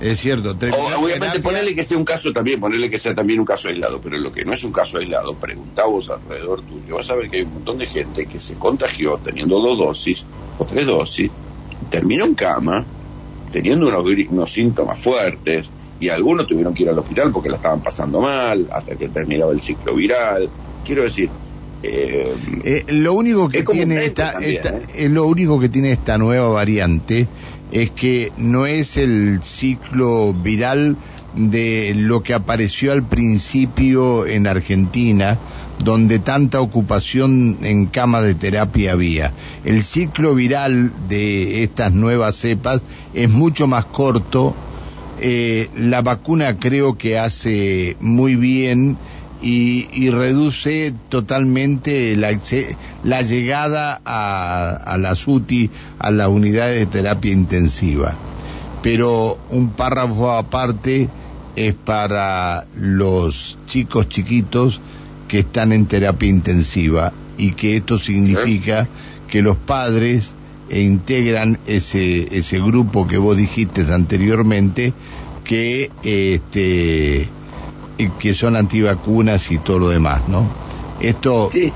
Es 0.00 0.18
cierto. 0.18 0.56
obviamente 0.98 1.40
ponerle 1.40 1.74
que 1.74 1.84
sea 1.84 1.98
un 1.98 2.06
caso 2.06 2.32
también, 2.32 2.58
ponerle 2.58 2.88
que 2.88 2.98
sea 2.98 3.14
también 3.14 3.38
un 3.38 3.44
caso 3.44 3.68
aislado, 3.68 4.00
pero 4.00 4.16
lo 4.16 4.32
que 4.32 4.46
no 4.46 4.54
es 4.54 4.64
un 4.64 4.72
caso 4.72 4.96
aislado, 4.96 5.36
preguntamos 5.36 6.08
alrededor 6.08 6.64
tuyo, 6.64 6.96
vas 6.96 7.10
a 7.10 7.16
ver 7.16 7.28
que 7.28 7.36
hay 7.36 7.42
un 7.42 7.52
montón 7.52 7.76
de 7.76 7.86
gente 7.86 8.26
que 8.26 8.40
se 8.40 8.56
contagió 8.56 9.20
teniendo 9.22 9.60
dos 9.60 9.76
dosis 9.76 10.26
o 10.56 10.64
tres 10.64 10.86
dosis, 10.86 11.30
terminó 11.90 12.24
en 12.24 12.34
cama, 12.34 12.86
teniendo 13.52 13.88
unos, 13.88 14.04
unos 14.30 14.50
síntomas 14.50 14.98
fuertes, 14.98 15.70
y 16.00 16.08
algunos 16.08 16.46
tuvieron 16.46 16.72
que 16.72 16.84
ir 16.84 16.88
al 16.88 16.98
hospital 16.98 17.30
porque 17.30 17.50
la 17.50 17.56
estaban 17.56 17.82
pasando 17.82 18.20
mal, 18.22 18.66
hasta 18.72 18.96
que 18.96 19.10
terminaba 19.10 19.52
el 19.52 19.60
ciclo 19.60 19.94
viral. 19.94 20.50
Quiero 20.82 21.02
decir, 21.02 21.30
eh, 21.82 22.36
eh, 22.64 22.84
lo 22.88 23.14
único 23.14 23.48
que 23.48 23.62
tiene 23.62 24.04
esta, 24.04 24.34
¿eh? 24.40 25.08
lo 25.08 25.26
único 25.26 25.58
que 25.58 25.68
tiene 25.68 25.92
esta 25.92 26.18
nueva 26.18 26.48
variante 26.48 27.26
es 27.72 27.90
que 27.90 28.32
no 28.36 28.66
es 28.66 28.96
el 28.96 29.40
ciclo 29.42 30.34
viral 30.34 30.96
de 31.34 31.92
lo 31.96 32.22
que 32.22 32.34
apareció 32.34 32.92
al 32.92 33.04
principio 33.04 34.26
en 34.26 34.46
Argentina, 34.46 35.38
donde 35.82 36.18
tanta 36.18 36.60
ocupación 36.60 37.58
en 37.62 37.86
cama 37.86 38.20
de 38.20 38.34
terapia 38.34 38.92
había. 38.92 39.32
El 39.64 39.82
ciclo 39.82 40.34
viral 40.34 40.92
de 41.08 41.62
estas 41.62 41.92
nuevas 41.92 42.36
cepas 42.36 42.82
es 43.14 43.30
mucho 43.30 43.66
más 43.66 43.86
corto. 43.86 44.54
Eh, 45.22 45.68
la 45.76 46.02
vacuna 46.02 46.58
creo 46.58 46.96
que 46.96 47.18
hace 47.18 47.96
muy 48.00 48.36
bien 48.36 48.96
y, 49.42 50.10
reduce 50.10 50.92
totalmente 51.08 52.16
la, 52.16 52.38
la 53.04 53.22
llegada 53.22 54.00
a, 54.04 54.70
a 54.76 54.98
las 54.98 55.26
UTI, 55.26 55.70
a 55.98 56.10
las 56.10 56.28
unidades 56.28 56.80
de 56.80 56.86
terapia 56.86 57.32
intensiva. 57.32 58.16
Pero 58.82 59.38
un 59.50 59.70
párrafo 59.70 60.30
aparte 60.30 61.08
es 61.56 61.74
para 61.74 62.66
los 62.74 63.58
chicos 63.66 64.08
chiquitos 64.08 64.80
que 65.28 65.40
están 65.40 65.72
en 65.72 65.86
terapia 65.86 66.28
intensiva 66.28 67.12
y 67.38 67.52
que 67.52 67.76
esto 67.76 67.98
significa 67.98 68.88
que 69.28 69.42
los 69.42 69.56
padres 69.56 70.34
integran 70.70 71.58
ese 71.66 72.36
ese 72.36 72.58
grupo 72.60 73.06
que 73.06 73.18
vos 73.18 73.36
dijiste 73.36 73.82
anteriormente 73.92 74.92
que 75.44 75.90
este 76.02 77.28
que 78.08 78.34
son 78.34 78.56
antivacunas 78.56 79.50
y 79.50 79.58
todo 79.58 79.78
lo 79.80 79.88
demás, 79.88 80.28
¿no? 80.28 80.46
Esto 81.00 81.50
sí. 81.50 81.72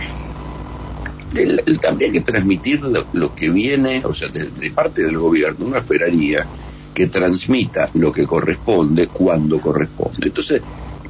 también 1.80 2.10
hay 2.10 2.20
que 2.20 2.20
transmitir 2.20 2.80
lo, 2.80 3.34
que 3.34 3.50
viene, 3.50 4.02
o 4.04 4.14
sea, 4.14 4.28
de, 4.28 4.70
parte 4.70 5.02
del 5.02 5.18
gobierno, 5.18 5.66
uno 5.66 5.76
esperaría 5.76 6.46
que 6.92 7.08
transmita 7.08 7.90
lo 7.94 8.12
que 8.12 8.26
corresponde 8.26 9.08
cuando 9.08 9.60
corresponde. 9.60 10.28
Entonces, 10.28 10.62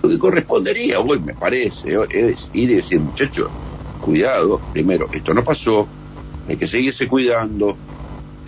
lo 0.03 0.09
que 0.09 0.19
correspondería 0.19 1.01
hoy, 1.01 1.19
me 1.21 1.35
parece, 1.35 1.97
es 2.11 2.51
ir 2.55 2.71
y 2.71 2.75
decir, 2.77 3.01
muchachos, 3.01 3.51
cuidado, 4.01 4.61
primero, 4.73 5.09
esto 5.13 5.35
no 5.35 5.45
pasó, 5.45 5.87
hay 6.49 6.57
que 6.57 6.67
seguirse 6.67 7.07
cuidando. 7.07 7.77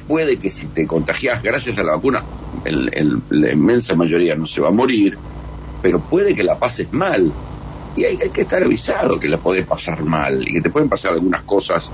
Puede 0.08 0.37
que 0.37 0.50
si 0.50 0.66
te 0.66 0.87
contagias 0.87 1.42
gracias 1.42 1.78
a 1.78 1.82
la 1.82 1.96
vacuna, 1.96 2.23
la 2.64 3.52
inmensa 3.52 3.94
mayoría 3.94 4.37
no 4.37 4.46
se 4.46 4.61
va 4.61 4.68
a 4.68 4.73
morir, 4.73 5.18
pero 5.83 6.00
puede 6.00 6.35
que 6.35 6.45
la 6.45 6.59
pases 6.59 6.92
mal. 6.92 7.33
Y 7.97 8.04
hay, 8.04 8.18
hay 8.21 8.30
que 8.30 8.42
estar 8.42 8.62
avisado 8.62 9.18
que 9.18 9.28
la 9.28 9.38
podés 9.38 9.66
pasar 9.66 10.02
mal 10.04 10.47
y 10.47 10.54
que 10.54 10.61
te 10.61 10.71
pueden 10.71 10.88
pasar 10.88 11.14
algunas 11.14 11.42
cosas, 11.42 11.90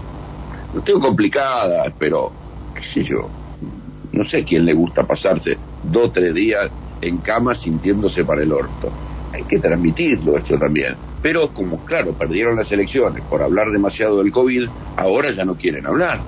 no 0.74 0.80
tengo 0.82 1.00
complicadas, 1.00 1.92
pero 1.98 2.32
qué 2.74 2.82
sé 2.82 3.02
yo, 3.02 3.28
no 4.12 4.24
sé 4.24 4.44
quién 4.44 4.64
le 4.64 4.74
gusta 4.74 5.06
pasarse 5.06 5.56
dos 5.82 6.08
o 6.08 6.10
tres 6.10 6.34
días 6.34 6.70
en 7.00 7.18
cama 7.18 7.54
sintiéndose 7.54 8.24
para 8.24 8.42
el 8.42 8.52
orto. 8.52 8.90
Hay 9.32 9.44
que 9.44 9.58
transmitirlo 9.58 10.36
esto 10.36 10.58
también. 10.58 10.96
Pero 11.22 11.52
como 11.52 11.84
claro, 11.84 12.12
perdieron 12.12 12.56
las 12.56 12.70
elecciones 12.72 13.22
por 13.24 13.42
hablar 13.42 13.70
demasiado 13.70 14.22
del 14.22 14.32
COVID, 14.32 14.68
ahora 14.96 15.32
ya 15.32 15.44
no 15.44 15.56
quieren 15.56 15.86
hablar. 15.86 16.20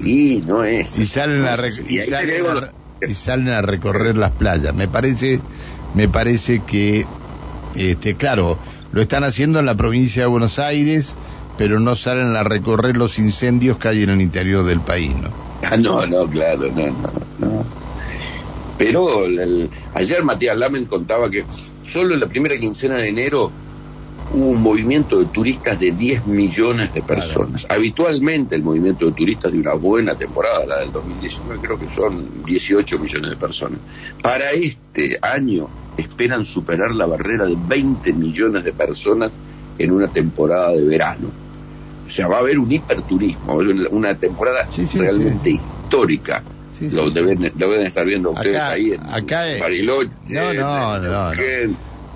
Y 0.00 0.42
no 0.46 0.64
es. 0.64 0.98
Y 0.98 1.06
salen, 1.06 1.44
a, 1.44 1.56
y, 1.88 3.14
salen 3.14 3.48
a, 3.48 3.62
recorrer 3.62 4.16
las 4.16 4.32
playas. 4.32 4.74
Me 4.74 4.88
parece, 4.88 5.40
me 5.94 6.08
parece 6.08 6.62
que, 6.62 7.06
este, 7.74 8.16
claro, 8.16 8.58
lo 8.92 9.00
están 9.00 9.24
haciendo 9.24 9.60
en 9.60 9.66
la 9.66 9.76
provincia 9.76 10.22
de 10.22 10.28
Buenos 10.28 10.58
Aires, 10.58 11.16
pero 11.56 11.80
no 11.80 11.96
salen 11.96 12.36
a 12.36 12.42
recorrer 12.44 12.96
los 12.96 13.18
incendios 13.18 13.78
que 13.78 13.88
hay 13.88 14.02
en 14.02 14.10
el 14.10 14.20
interior 14.20 14.64
del 14.64 14.80
país, 14.80 15.16
¿no? 15.16 15.30
Ah, 15.62 15.78
no, 15.78 16.04
no, 16.04 16.28
claro, 16.28 16.70
no, 16.70 16.90
no, 16.90 17.10
no. 17.38 17.66
Pero 18.76 19.20
ayer 19.94 20.22
Matías 20.22 20.58
Lamen 20.58 20.84
contaba 20.84 21.30
que 21.30 21.46
solo 21.86 22.12
en 22.12 22.20
la 22.20 22.26
primera 22.26 22.58
quincena 22.58 22.96
de 22.96 23.08
enero 23.08 23.50
hubo 24.30 24.48
un 24.48 24.62
movimiento 24.62 25.18
de 25.18 25.26
turistas 25.26 25.78
de 25.78 25.92
10 25.92 26.26
millones 26.26 26.92
de 26.92 27.02
personas. 27.02 27.66
Habitualmente 27.68 28.56
el 28.56 28.62
movimiento 28.62 29.06
de 29.06 29.12
turistas 29.12 29.52
de 29.52 29.58
una 29.58 29.74
buena 29.74 30.16
temporada, 30.16 30.64
la 30.66 30.78
del 30.80 30.92
2019, 30.92 31.60
creo 31.60 31.78
que 31.78 31.88
son 31.88 32.44
18 32.44 32.98
millones 32.98 33.30
de 33.30 33.36
personas. 33.36 33.80
Para 34.22 34.50
este 34.52 35.18
año 35.20 35.68
esperan 35.96 36.44
superar 36.44 36.94
la 36.94 37.06
barrera 37.06 37.46
de 37.46 37.56
20 37.56 38.12
millones 38.14 38.64
de 38.64 38.72
personas 38.72 39.32
en 39.78 39.90
una 39.90 40.08
temporada 40.08 40.72
de 40.72 40.84
verano. 40.84 41.30
O 42.06 42.10
sea, 42.10 42.28
va 42.28 42.36
a 42.36 42.40
haber 42.40 42.58
un 42.58 42.70
hiperturismo, 42.70 43.54
una 43.90 44.14
temporada 44.16 44.68
realmente 44.94 45.50
histórica. 45.50 46.42
Lo 46.80 47.08
deben, 47.10 47.52
deben, 47.54 47.86
estar 47.86 48.04
viendo 48.04 48.32
ustedes 48.32 48.60
ahí 48.60 48.92
en 48.92 49.00
acá 49.00 49.44
Bariloche. 49.60 50.10
No, 50.26 50.52
no, 50.52 50.98
no, 50.98 51.32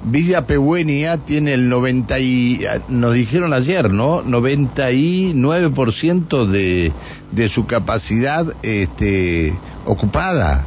Villa 0.04 0.46
Pehuenia 0.46 1.18
tiene 1.18 1.54
el 1.54 1.68
90 1.68 2.20
y, 2.20 2.60
nos 2.88 3.14
dijeron 3.14 3.52
ayer, 3.52 3.90
¿no? 3.90 4.22
99% 4.24 6.46
de, 6.46 6.92
de 7.32 7.48
su 7.48 7.66
capacidad 7.66 8.46
este, 8.62 9.52
ocupada. 9.84 10.64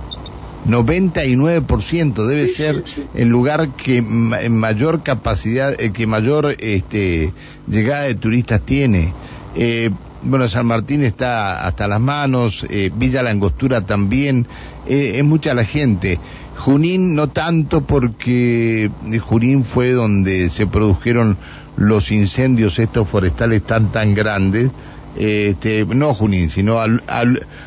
99% 0.67 2.27
debe 2.27 2.47
ser 2.47 2.83
el 3.15 3.29
lugar 3.29 3.69
que 3.69 3.97
en 3.97 4.55
mayor 4.55 5.01
capacidad, 5.01 5.73
eh, 5.79 5.91
que 5.91 6.05
mayor 6.05 6.55
este, 6.59 7.33
llegada 7.67 8.03
de 8.03 8.13
turistas 8.15 8.61
tiene. 8.61 9.13
Eh, 9.55 9.89
bueno, 10.23 10.47
San 10.47 10.65
Martín 10.65 11.03
está 11.03 11.65
hasta 11.65 11.87
las 11.87 11.99
manos, 11.99 12.65
eh, 12.69 12.91
Villa 12.95 13.23
Langostura 13.23 13.81
también, 13.81 14.47
es 14.87 15.23
mucha 15.23 15.53
la 15.53 15.63
gente. 15.63 16.19
Junín 16.57 17.15
no 17.15 17.29
tanto 17.29 17.81
porque 17.81 18.91
Junín 19.19 19.63
fue 19.63 19.91
donde 19.93 20.49
se 20.49 20.67
produjeron 20.67 21.37
los 21.77 22.11
incendios 22.11 22.77
estos 22.79 23.07
forestales 23.07 23.63
tan 23.63 23.91
tan 23.91 24.13
grandes, 24.13 24.69
este, 25.17 25.85
no 25.85 26.13
Junín, 26.13 26.49
sino 26.49 26.79
al, 26.79 27.01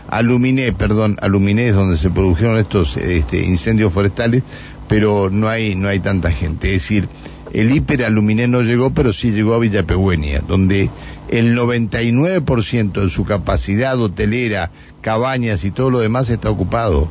Aluminé, 0.08 0.72
perdón, 0.72 1.16
Aluminé 1.20 1.68
es 1.68 1.74
donde 1.74 1.96
se 1.96 2.10
produjeron 2.10 2.56
estos 2.56 2.96
este, 2.96 3.42
incendios 3.42 3.92
forestales, 3.92 4.42
pero 4.88 5.30
no 5.30 5.48
hay, 5.48 5.74
no 5.74 5.88
hay 5.88 6.00
tanta 6.00 6.30
gente. 6.30 6.74
Es 6.74 6.82
decir, 6.82 7.08
el 7.52 7.74
hiperaluminé 7.74 8.48
no 8.48 8.62
llegó, 8.62 8.90
pero 8.90 9.12
sí 9.12 9.30
llegó 9.30 9.54
a 9.54 9.58
Villa 9.58 9.84
Pegüenia, 9.84 10.40
donde 10.46 10.90
el 11.28 11.56
99% 11.56 12.92
de 12.92 13.10
su 13.10 13.24
capacidad 13.24 13.98
hotelera, 14.00 14.70
cabañas 15.00 15.64
y 15.64 15.70
todo 15.70 15.90
lo 15.90 16.00
demás 16.00 16.28
está 16.30 16.50
ocupado. 16.50 17.08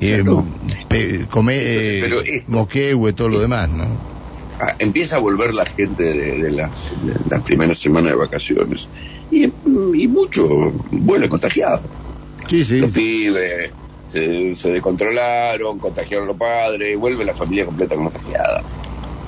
Eh, 0.00 0.24
come, 1.28 1.56
eh, 1.58 2.44
todo 3.16 3.28
lo 3.28 3.40
demás, 3.40 3.68
¿no? 3.68 3.86
Ah, 4.60 4.74
empieza 4.78 5.16
a 5.16 5.18
volver 5.18 5.54
la 5.54 5.66
gente 5.66 6.02
de, 6.02 6.50
las, 6.50 6.92
las 7.30 7.42
primeras 7.42 7.78
semanas 7.78 8.10
de 8.10 8.16
vacaciones 8.16 8.88
y, 9.30 9.44
y 9.44 10.08
mucho 10.08 10.72
vuelve 10.90 11.28
contagiado. 11.28 11.82
Sí, 12.48 12.64
sí. 12.64 12.78
Los 12.78 12.90
pibes 12.92 13.70
se, 14.08 14.54
se 14.56 14.70
descontrolaron, 14.70 15.78
contagiaron 15.78 16.24
a 16.24 16.28
los 16.28 16.36
padres, 16.36 16.98
vuelve 16.98 17.24
la 17.24 17.34
familia 17.34 17.66
completa 17.66 17.94
contagiada. 17.94 18.62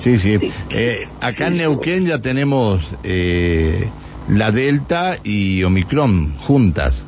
Sí, 0.01 0.17
sí. 0.17 0.37
Eh, 0.71 1.07
acá 1.21 1.47
en 1.47 1.57
Neuquén 1.57 2.07
ya 2.07 2.19
tenemos 2.19 2.81
eh, 3.03 3.87
la 4.27 4.51
Delta 4.51 5.17
y 5.23 5.63
Omicron 5.63 6.35
juntas. 6.37 7.03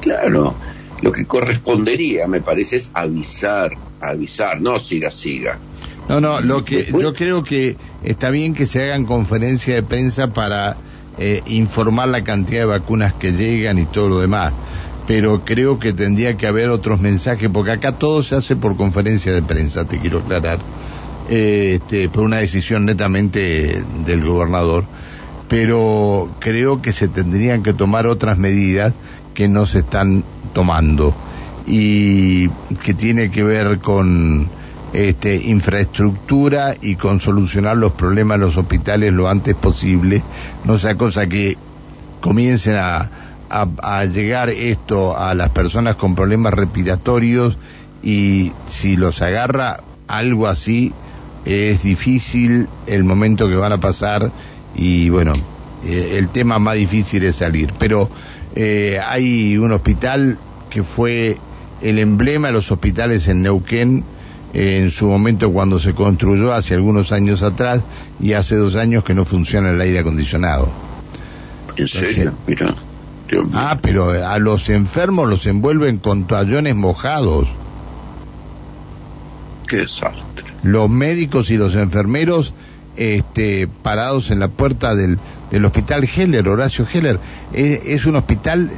Claro, 0.00 0.54
lo 1.02 1.12
que 1.12 1.24
correspondería, 1.24 2.26
me 2.26 2.40
parece, 2.40 2.76
es 2.76 2.90
avisar, 2.94 3.72
avisar, 4.00 4.60
no 4.60 4.78
siga, 4.78 5.10
siga. 5.10 5.58
No, 6.08 6.20
no, 6.20 6.40
lo 6.40 6.64
que 6.64 6.92
yo 6.92 7.14
creo 7.14 7.44
que 7.44 7.76
está 8.02 8.30
bien 8.30 8.54
que 8.54 8.66
se 8.66 8.82
hagan 8.82 9.06
conferencias 9.06 9.76
de 9.76 9.82
prensa 9.82 10.28
para 10.28 10.76
eh, 11.16 11.42
informar 11.46 12.08
la 12.08 12.24
cantidad 12.24 12.60
de 12.60 12.66
vacunas 12.66 13.14
que 13.14 13.32
llegan 13.32 13.78
y 13.78 13.86
todo 13.86 14.08
lo 14.08 14.18
demás, 14.18 14.52
pero 15.06 15.44
creo 15.44 15.78
que 15.78 15.92
tendría 15.92 16.36
que 16.36 16.46
haber 16.46 16.68
otros 16.68 17.00
mensajes, 17.00 17.48
porque 17.52 17.72
acá 17.72 17.92
todo 17.92 18.22
se 18.22 18.34
hace 18.34 18.56
por 18.56 18.76
conferencia 18.76 19.32
de 19.32 19.42
prensa, 19.42 19.86
te 19.86 19.98
quiero 19.98 20.18
aclarar, 20.18 20.58
este, 21.28 22.08
por 22.08 22.24
una 22.24 22.38
decisión 22.38 22.84
netamente 22.84 23.82
del 24.04 24.24
gobernador, 24.24 24.84
pero 25.48 26.28
creo 26.38 26.82
que 26.82 26.92
se 26.92 27.08
tendrían 27.08 27.62
que 27.62 27.72
tomar 27.72 28.06
otras 28.06 28.38
medidas 28.38 28.94
que 29.34 29.48
no 29.48 29.66
se 29.66 29.80
están 29.80 30.24
tomando 30.52 31.14
y 31.66 32.48
que 32.82 32.94
tiene 32.94 33.30
que 33.30 33.42
ver 33.42 33.78
con 33.78 34.48
este, 34.92 35.36
infraestructura 35.36 36.74
y 36.80 36.96
con 36.96 37.20
solucionar 37.20 37.76
los 37.76 37.92
problemas 37.92 38.38
de 38.38 38.46
los 38.46 38.56
hospitales 38.56 39.12
lo 39.12 39.28
antes 39.28 39.54
posible, 39.54 40.22
no 40.64 40.78
sea 40.78 40.96
cosa 40.96 41.26
que 41.26 41.56
comiencen 42.20 42.76
a, 42.76 43.10
a, 43.48 44.04
llegar 44.04 44.50
esto 44.50 45.16
a 45.16 45.34
las 45.34 45.50
personas 45.50 45.96
con 45.96 46.14
problemas 46.14 46.54
respiratorios 46.54 47.58
y 48.02 48.52
si 48.68 48.96
los 48.96 49.22
agarra 49.22 49.80
algo 50.06 50.46
así, 50.46 50.92
es 51.44 51.82
difícil 51.82 52.68
el 52.86 53.04
momento 53.04 53.48
que 53.48 53.56
van 53.56 53.72
a 53.72 53.78
pasar 53.78 54.30
y 54.74 55.08
bueno, 55.10 55.32
eh, 55.84 56.16
el 56.18 56.28
tema 56.28 56.58
más 56.58 56.76
difícil 56.76 57.24
es 57.24 57.36
salir. 57.36 57.72
Pero 57.78 58.08
eh, 58.54 58.98
hay 59.06 59.56
un 59.56 59.72
hospital 59.72 60.38
que 60.70 60.82
fue 60.82 61.36
el 61.82 61.98
emblema 61.98 62.48
de 62.48 62.54
los 62.54 62.70
hospitales 62.72 63.28
en 63.28 63.42
Neuquén, 63.42 64.04
en 64.52 64.90
su 64.90 65.06
momento 65.06 65.52
cuando 65.52 65.78
se 65.78 65.94
construyó 65.94 66.52
hace 66.52 66.74
algunos 66.74 67.12
años 67.12 67.42
atrás, 67.42 67.80
y 68.20 68.32
hace 68.32 68.56
dos 68.56 68.76
años 68.76 69.04
que 69.04 69.14
no 69.14 69.24
funciona 69.24 69.70
el 69.70 69.80
aire 69.80 69.98
acondicionado. 69.98 70.68
¿En 71.76 71.88
serio? 71.88 72.32
Mira. 72.46 72.74
Ah, 73.52 73.78
pero 73.82 74.10
a 74.10 74.38
los 74.38 74.68
enfermos 74.68 75.28
los 75.28 75.46
envuelven 75.46 75.98
con 75.98 76.26
toallones 76.26 76.76
mojados. 76.76 77.48
Qué 79.66 79.78
desastre. 79.78 80.53
Los 80.64 80.90
médicos 80.90 81.50
y 81.50 81.56
los 81.56 81.76
enfermeros 81.76 82.54
este, 82.96 83.68
parados 83.82 84.30
en 84.30 84.40
la 84.40 84.48
puerta 84.48 84.94
del, 84.94 85.18
del 85.50 85.64
hospital 85.64 86.08
Heller, 86.12 86.48
Horacio 86.48 86.86
Heller. 86.92 87.20
Es, 87.52 88.06
un 88.06 88.16
hospital, 88.16 88.70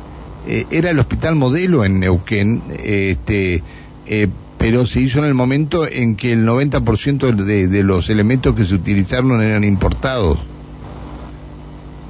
eh, 0.46 0.66
era 0.70 0.90
el 0.90 0.98
hospital 0.98 1.36
modelo 1.36 1.84
en 1.84 2.00
Neuquén, 2.00 2.62
este, 2.82 3.62
eh, 4.06 4.28
pero 4.58 4.86
se 4.86 5.00
hizo 5.00 5.18
en 5.20 5.26
el 5.26 5.34
momento 5.34 5.86
en 5.86 6.16
que 6.16 6.32
el 6.32 6.46
90% 6.46 7.34
de, 7.34 7.68
de 7.68 7.82
los 7.82 8.10
elementos 8.10 8.54
que 8.54 8.64
se 8.64 8.74
utilizaron 8.74 9.40
eran 9.42 9.64
importados. 9.64 10.38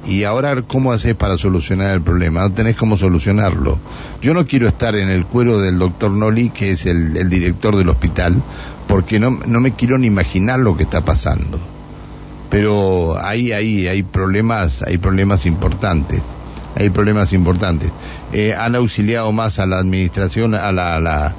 Y 0.07 0.23
ahora, 0.23 0.61
¿cómo 0.61 0.93
haces 0.93 1.15
para 1.15 1.37
solucionar 1.37 1.91
el 1.91 2.01
problema? 2.01 2.39
No 2.39 2.53
tenés 2.53 2.77
cómo 2.77 2.95
solucionarlo. 2.95 3.77
Yo 4.21 4.33
no 4.33 4.47
quiero 4.47 4.69
estar 4.69 4.95
en 4.95 5.09
el 5.09 5.25
cuero 5.25 5.59
del 5.59 5.77
doctor 5.77 6.11
Noli, 6.11 6.49
que 6.49 6.71
es 6.71 6.85
el 6.85 7.29
director 7.29 7.75
del 7.75 7.89
hospital, 7.89 8.41
porque 8.87 9.19
no, 9.19 9.39
no 9.45 9.59
me 9.59 9.73
quiero 9.73 9.97
ni 9.97 10.07
imaginar 10.07 10.59
lo 10.59 10.77
que 10.77 10.83
está 10.83 11.03
pasando. 11.03 11.59
Pero 12.49 13.17
hay, 13.21 13.51
hay, 13.51 13.87
hay 13.87 14.03
problemas, 14.03 14.81
hay 14.81 14.97
problemas 14.97 15.45
importantes. 15.45 16.21
Hay 16.75 16.89
problemas 16.89 17.33
importantes. 17.33 17.91
Eh, 18.31 18.53
han 18.53 18.75
auxiliado 18.75 19.31
más 19.31 19.59
a 19.59 19.65
la 19.65 19.79
administración, 19.79 20.55
a 20.55 20.71
la, 20.71 20.95
a 20.95 20.99
la 20.99 21.35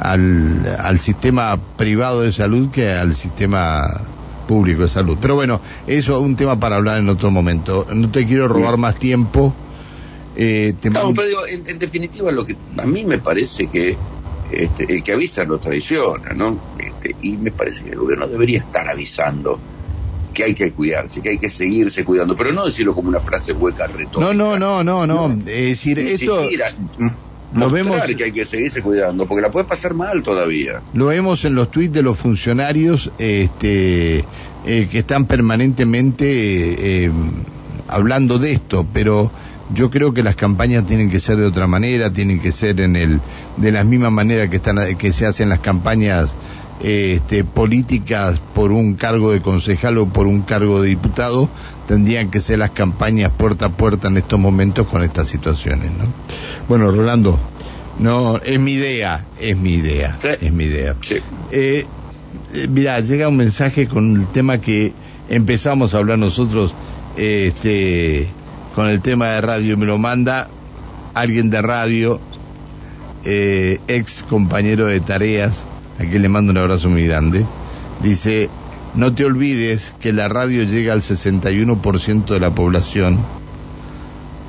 al, 0.00 0.76
al 0.80 0.98
sistema 0.98 1.58
privado 1.76 2.22
de 2.22 2.32
salud 2.32 2.70
que 2.70 2.90
al 2.90 3.14
sistema 3.14 4.02
público 4.46 4.82
de 4.82 4.88
salud. 4.88 5.16
Pero 5.20 5.34
bueno, 5.34 5.60
eso 5.86 6.16
es 6.16 6.22
un 6.22 6.36
tema 6.36 6.58
para 6.58 6.76
hablar 6.76 6.98
en 6.98 7.08
otro 7.08 7.30
momento. 7.30 7.86
No 7.92 8.10
te 8.10 8.26
quiero 8.26 8.48
robar 8.48 8.76
más 8.76 8.96
tiempo. 8.96 9.54
Eh, 10.36 10.74
pero 10.80 11.12
digo, 11.12 11.46
en, 11.46 11.78
definitiva, 11.78 12.32
lo 12.32 12.46
que 12.46 12.56
a 12.76 12.86
mí 12.86 13.04
me 13.04 13.18
parece 13.18 13.66
que 13.66 13.96
este, 14.52 14.92
el 14.92 15.02
que 15.02 15.12
avisa 15.12 15.44
no 15.44 15.58
traiciona, 15.58 16.32
¿no? 16.34 16.58
Este, 16.78 17.16
y 17.22 17.36
me 17.36 17.50
parece 17.50 17.84
que 17.84 17.90
el 17.90 17.98
gobierno 17.98 18.26
debería 18.26 18.60
estar 18.60 18.88
avisando 18.88 19.58
que 20.32 20.44
hay 20.44 20.54
que 20.54 20.72
cuidarse, 20.72 21.20
que 21.20 21.30
hay 21.30 21.38
que 21.38 21.48
seguirse 21.48 22.04
cuidando, 22.04 22.36
pero 22.36 22.52
no 22.52 22.64
decirlo 22.64 22.94
como 22.94 23.08
una 23.08 23.20
frase 23.20 23.52
hueca 23.52 23.86
retórica. 23.86 24.20
No, 24.20 24.32
no, 24.32 24.58
no, 24.58 24.82
no, 24.82 25.06
no. 25.06 25.32
Es 25.46 25.68
decir, 25.68 25.98
esto 25.98 26.48
lo 27.54 27.70
vemos 27.70 28.02
que 28.02 28.24
hay 28.24 28.32
que 28.32 28.44
seguirse 28.44 28.82
cuidando 28.82 29.26
porque 29.26 29.42
la 29.42 29.50
puede 29.50 29.66
pasar 29.66 29.94
mal 29.94 30.22
todavía 30.22 30.80
lo 30.94 31.06
vemos 31.06 31.44
en 31.44 31.54
los 31.54 31.70
tweets 31.70 31.92
de 31.92 32.02
los 32.02 32.16
funcionarios 32.16 33.10
este 33.18 34.24
eh, 34.64 34.88
que 34.90 34.98
están 34.98 35.26
permanentemente 35.26 37.04
eh, 37.04 37.10
hablando 37.88 38.38
de 38.38 38.52
esto 38.52 38.86
pero 38.92 39.30
yo 39.74 39.90
creo 39.90 40.12
que 40.12 40.22
las 40.22 40.36
campañas 40.36 40.86
tienen 40.86 41.10
que 41.10 41.20
ser 41.20 41.36
de 41.36 41.46
otra 41.46 41.66
manera 41.66 42.10
tienen 42.12 42.40
que 42.40 42.52
ser 42.52 42.80
en 42.80 42.96
el 42.96 43.20
de 43.62 43.72
la 43.72 43.84
misma 43.84 44.10
manera 44.10 44.50
que 44.50 44.56
están 44.56 44.96
que 44.96 45.12
se 45.12 45.24
hacen 45.24 45.48
las 45.48 45.60
campañas 45.60 46.34
este, 46.82 47.44
políticas 47.44 48.40
por 48.54 48.72
un 48.72 48.94
cargo 48.94 49.30
de 49.30 49.40
concejal 49.40 49.98
o 49.98 50.06
por 50.06 50.26
un 50.26 50.42
cargo 50.42 50.82
de 50.82 50.88
diputado, 50.88 51.48
tendrían 51.86 52.30
que 52.30 52.40
ser 52.40 52.58
las 52.58 52.70
campañas 52.70 53.30
puerta 53.30 53.66
a 53.66 53.68
puerta 53.70 54.08
en 54.08 54.16
estos 54.16 54.40
momentos 54.40 54.88
con 54.88 55.02
estas 55.04 55.28
situaciones. 55.28 55.92
¿no? 55.92 56.06
Bueno, 56.68 56.90
Rolando, 56.90 57.38
no, 58.00 58.38
es 58.38 58.58
mi 58.58 58.72
idea, 58.72 59.26
es 59.40 59.56
mi 59.56 59.74
idea, 59.74 60.18
es 60.40 60.52
mi 60.52 60.64
idea. 60.64 60.96
Eh, 61.52 61.86
eh, 62.52 62.66
mira, 62.68 62.98
llega 62.98 63.28
un 63.28 63.36
mensaje 63.36 63.86
con 63.86 64.16
el 64.16 64.26
tema 64.28 64.58
que 64.58 64.92
empezamos 65.28 65.94
a 65.94 65.98
hablar 65.98 66.18
nosotros, 66.18 66.74
este, 67.16 68.26
con 68.74 68.88
el 68.88 69.00
tema 69.02 69.28
de 69.28 69.40
radio, 69.40 69.76
me 69.76 69.86
lo 69.86 69.98
manda 69.98 70.48
alguien 71.14 71.50
de 71.50 71.62
radio, 71.62 72.20
eh, 73.24 73.80
ex 73.88 74.22
compañero 74.22 74.86
de 74.86 75.00
tareas, 75.00 75.64
aquí 75.98 76.18
le 76.18 76.28
mando 76.28 76.52
un 76.52 76.58
abrazo 76.58 76.88
muy 76.88 77.06
grande, 77.06 77.44
dice, 78.02 78.48
no 78.94 79.14
te 79.14 79.24
olvides 79.24 79.94
que 80.00 80.12
la 80.12 80.28
radio 80.28 80.64
llega 80.64 80.92
al 80.92 81.00
61% 81.00 82.26
de 82.26 82.40
la 82.40 82.50
población, 82.50 83.18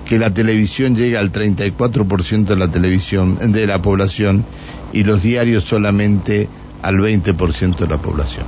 que 0.05 0.19
la 0.19 0.33
televisión 0.33 0.95
llega 0.95 1.19
al 1.19 1.31
34% 1.31 2.45
de 2.45 2.55
la 2.55 2.69
televisión 2.69 3.51
de 3.51 3.65
la 3.65 3.81
población 3.81 4.45
y 4.91 5.03
los 5.03 5.23
diarios 5.23 5.63
solamente 5.63 6.47
al 6.81 6.95
20% 6.95 7.77
de 7.77 7.88
la 7.88 7.97
población. 7.97 8.45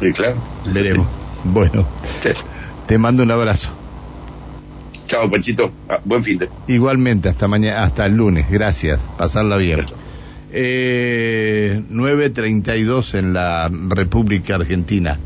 Sí, 0.00 0.12
claro. 0.12 0.36
Veremos. 0.72 1.06
Bueno, 1.44 1.86
te 2.86 2.98
mando 2.98 3.22
un 3.22 3.30
abrazo. 3.30 3.79
Chao, 5.10 5.28
Panchito. 5.28 5.72
Ah, 5.88 5.98
buen 6.04 6.22
fin 6.22 6.38
de. 6.38 6.48
Igualmente, 6.68 7.28
hasta 7.28 7.48
mañana, 7.48 7.82
hasta 7.82 8.06
el 8.06 8.14
lunes. 8.14 8.48
Gracias. 8.48 9.00
Pasarla 9.18 9.56
bien. 9.56 9.84
Eh, 10.52 11.82
9.32 11.90 13.18
en 13.18 13.32
la 13.32 13.68
República 13.68 14.54
Argentina. 14.54 15.18